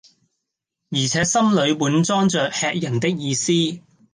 [0.89, 3.51] 而且心裏滿裝着喫人的意思。